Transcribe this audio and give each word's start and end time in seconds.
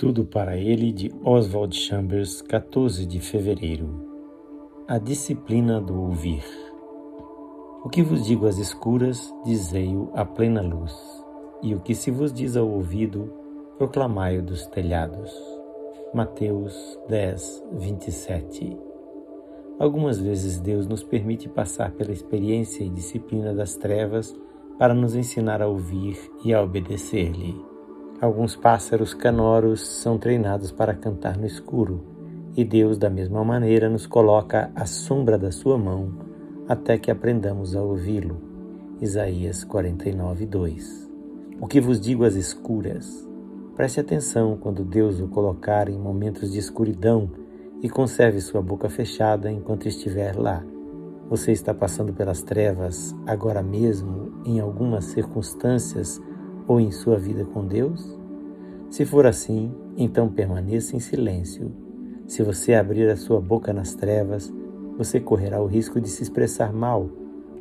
Tudo 0.00 0.24
para 0.24 0.56
ele 0.56 0.92
de 0.92 1.12
Oswald 1.22 1.76
Chambers, 1.76 2.40
14 2.40 3.04
de 3.04 3.20
fevereiro. 3.20 4.02
A 4.88 4.96
disciplina 4.96 5.78
do 5.78 6.00
ouvir. 6.00 6.42
O 7.84 7.90
que 7.90 8.02
vos 8.02 8.24
digo 8.24 8.46
às 8.46 8.56
escuras, 8.56 9.30
dizei-o 9.44 10.10
à 10.14 10.24
plena 10.24 10.62
luz, 10.62 10.96
e 11.62 11.74
o 11.74 11.80
que 11.80 11.94
se 11.94 12.10
vos 12.10 12.32
diz 12.32 12.56
ao 12.56 12.66
ouvido, 12.66 13.30
proclamai-o 13.76 14.42
dos 14.42 14.66
telhados. 14.68 15.30
Mateus 16.14 16.98
10, 17.06 17.64
27. 17.72 18.78
Algumas 19.78 20.18
vezes 20.18 20.58
Deus 20.58 20.86
nos 20.86 21.02
permite 21.02 21.46
passar 21.46 21.90
pela 21.90 22.10
experiência 22.10 22.82
e 22.82 22.88
disciplina 22.88 23.52
das 23.52 23.76
trevas 23.76 24.34
para 24.78 24.94
nos 24.94 25.14
ensinar 25.14 25.60
a 25.60 25.68
ouvir 25.68 26.18
e 26.42 26.54
a 26.54 26.62
obedecer-lhe. 26.62 27.69
Alguns 28.20 28.54
pássaros 28.54 29.14
canoros 29.14 29.80
são 29.80 30.18
treinados 30.18 30.70
para 30.70 30.92
cantar 30.92 31.38
no 31.38 31.46
escuro, 31.46 32.04
e 32.54 32.62
Deus, 32.62 32.98
da 32.98 33.08
mesma 33.08 33.42
maneira, 33.42 33.88
nos 33.88 34.06
coloca 34.06 34.70
à 34.74 34.84
sombra 34.84 35.38
da 35.38 35.50
sua 35.50 35.78
mão 35.78 36.12
até 36.68 36.98
que 36.98 37.10
aprendamos 37.10 37.74
a 37.74 37.82
ouvi-lo. 37.82 38.36
Isaías 39.00 39.64
49, 39.64 40.44
2. 40.44 41.10
O 41.62 41.66
que 41.66 41.80
vos 41.80 41.98
digo 41.98 42.24
às 42.24 42.34
escuras? 42.34 43.26
Preste 43.74 44.00
atenção 44.00 44.58
quando 44.60 44.84
Deus 44.84 45.18
o 45.18 45.28
colocar 45.28 45.88
em 45.88 45.98
momentos 45.98 46.52
de 46.52 46.58
escuridão 46.58 47.30
e 47.82 47.88
conserve 47.88 48.42
sua 48.42 48.60
boca 48.60 48.90
fechada 48.90 49.50
enquanto 49.50 49.88
estiver 49.88 50.36
lá. 50.36 50.62
Você 51.30 51.52
está 51.52 51.72
passando 51.72 52.12
pelas 52.12 52.42
trevas 52.42 53.16
agora 53.26 53.62
mesmo, 53.62 54.42
em 54.44 54.60
algumas 54.60 55.06
circunstâncias 55.06 56.20
ou 56.70 56.78
em 56.78 56.92
sua 56.92 57.18
vida 57.18 57.44
com 57.44 57.66
Deus? 57.66 58.16
Se 58.90 59.04
for 59.04 59.26
assim, 59.26 59.74
então 59.96 60.28
permaneça 60.28 60.94
em 60.94 61.00
silêncio. 61.00 61.72
Se 62.28 62.44
você 62.44 62.74
abrir 62.74 63.10
a 63.10 63.16
sua 63.16 63.40
boca 63.40 63.72
nas 63.72 63.96
trevas, 63.96 64.52
você 64.96 65.18
correrá 65.18 65.60
o 65.60 65.66
risco 65.66 66.00
de 66.00 66.08
se 66.08 66.22
expressar 66.22 66.72
mal. 66.72 67.10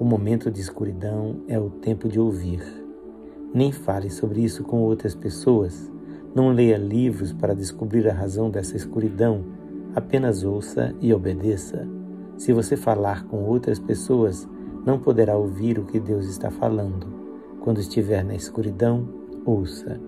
O 0.00 0.06
momento 0.06 0.50
de 0.50 0.58
escuridão 0.58 1.42
é 1.46 1.58
o 1.58 1.68
tempo 1.68 2.08
de 2.08 2.18
ouvir. 2.18 2.62
Nem 3.52 3.70
fale 3.72 4.08
sobre 4.08 4.42
isso 4.42 4.64
com 4.64 4.80
outras 4.80 5.14
pessoas. 5.14 5.92
Não 6.34 6.48
leia 6.48 6.78
livros 6.78 7.30
para 7.30 7.52
descobrir 7.52 8.08
a 8.08 8.14
razão 8.14 8.48
dessa 8.48 8.74
escuridão 8.74 9.44
apenas 9.94 10.44
ouça 10.44 10.94
e 10.98 11.12
obedeça. 11.12 11.86
Se 12.38 12.54
você 12.54 12.74
falar 12.74 13.26
com 13.26 13.44
outras 13.44 13.78
pessoas, 13.78 14.48
não 14.86 14.98
poderá 14.98 15.36
ouvir 15.36 15.78
o 15.78 15.84
que 15.84 16.00
Deus 16.00 16.24
está 16.24 16.50
falando. 16.50 17.13
Quando 17.64 17.80
estiver 17.80 18.22
na 18.22 18.34
escuridão, 18.34 19.08
ouça, 19.42 19.98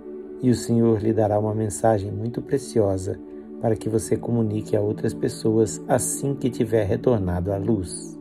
e 0.43 0.51
o 0.51 0.55
Senhor 0.55 1.03
lhe 1.03 1.11
dará 1.11 1.39
uma 1.39 1.55
mensagem 1.55 2.13
muito 2.13 2.43
preciosa 2.43 3.19
para 3.63 3.75
que 3.75 3.89
você 3.89 4.15
comunique 4.15 4.77
a 4.77 4.83
outras 4.83 5.15
pessoas 5.15 5.83
assim 5.89 6.35
que 6.35 6.51
tiver 6.51 6.85
retornado 6.85 7.51
à 7.51 7.57
luz. 7.57 8.15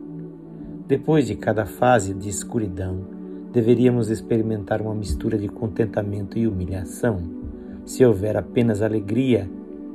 Depois 0.88 1.26
de 1.26 1.34
cada 1.34 1.66
fase 1.66 2.14
de 2.14 2.30
escuridão, 2.30 3.06
deveríamos 3.52 4.08
experimentar 4.08 4.80
uma 4.80 4.94
mistura 4.94 5.36
de 5.36 5.48
contentamento 5.50 6.38
e 6.38 6.48
humilhação. 6.48 7.18
Se 7.84 8.02
houver 8.06 8.38
apenas 8.38 8.80
alegria, 8.80 9.50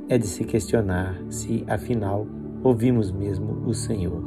é 0.08 0.16
de 0.16 0.28
se 0.28 0.44
questionar 0.44 1.20
se, 1.28 1.64
afinal, 1.66 2.28
ouvimos 2.62 3.10
mesmo 3.10 3.64
o 3.66 3.74
Senhor. 3.74 4.22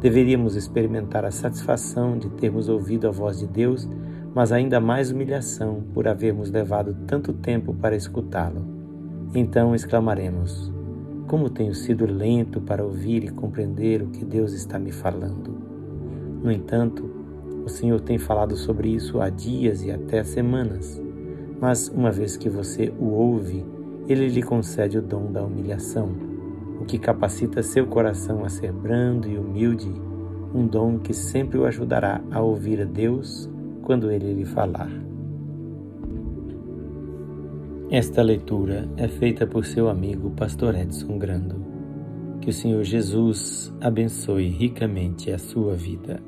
Deveríamos 0.00 0.54
experimentar 0.54 1.24
a 1.24 1.32
satisfação 1.32 2.16
de 2.16 2.30
termos 2.30 2.68
ouvido 2.68 3.08
a 3.08 3.10
voz 3.10 3.40
de 3.40 3.48
Deus, 3.48 3.88
mas 4.34 4.50
ainda 4.50 4.80
mais 4.80 5.12
humilhação 5.12 5.84
por 5.94 6.08
havermos 6.08 6.50
levado 6.50 6.96
tanto 7.06 7.32
tempo 7.32 7.72
para 7.72 7.94
escutá-lo. 7.94 8.66
Então 9.32 9.74
exclamaremos: 9.74 10.72
Como 11.28 11.48
tenho 11.48 11.74
sido 11.74 12.04
lento 12.04 12.60
para 12.60 12.84
ouvir 12.84 13.24
e 13.24 13.28
compreender 13.28 14.02
o 14.02 14.08
que 14.08 14.24
Deus 14.24 14.52
está 14.52 14.78
me 14.78 14.90
falando. 14.90 15.54
No 16.42 16.50
entanto, 16.50 17.08
o 17.64 17.68
Senhor 17.68 18.00
tem 18.00 18.18
falado 18.18 18.56
sobre 18.56 18.88
isso 18.88 19.20
há 19.20 19.30
dias 19.30 19.82
e 19.84 19.90
até 19.90 20.22
semanas. 20.24 21.00
Mas 21.60 21.88
uma 21.88 22.10
vez 22.10 22.36
que 22.36 22.50
você 22.50 22.92
o 22.98 23.06
ouve, 23.06 23.64
ele 24.08 24.28
lhe 24.28 24.42
concede 24.42 24.98
o 24.98 25.02
dom 25.02 25.32
da 25.32 25.42
humilhação, 25.42 26.10
o 26.80 26.84
que 26.84 26.98
capacita 26.98 27.62
seu 27.62 27.86
coração 27.86 28.44
a 28.44 28.48
ser 28.50 28.70
brando 28.72 29.28
e 29.28 29.38
humilde, 29.38 29.90
um 30.52 30.66
dom 30.66 30.98
que 30.98 31.14
sempre 31.14 31.56
o 31.56 31.64
ajudará 31.64 32.20
a 32.30 32.40
ouvir 32.42 32.82
a 32.82 32.84
Deus 32.84 33.48
quando 33.84 34.10
ele 34.10 34.32
lhe 34.32 34.44
falar. 34.44 34.90
Esta 37.90 38.22
leitura 38.22 38.88
é 38.96 39.06
feita 39.06 39.46
por 39.46 39.64
seu 39.64 39.88
amigo 39.88 40.30
Pastor 40.30 40.74
Edson 40.74 41.18
Grando. 41.18 41.64
Que 42.40 42.50
o 42.50 42.52
Senhor 42.52 42.82
Jesus 42.82 43.72
abençoe 43.80 44.48
ricamente 44.48 45.30
a 45.30 45.38
sua 45.38 45.74
vida. 45.74 46.20